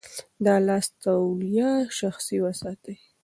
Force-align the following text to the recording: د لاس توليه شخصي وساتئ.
د 0.43 0.45
لاس 0.67 0.87
توليه 1.03 1.71
شخصي 1.99 2.37
وساتئ. 2.43 2.95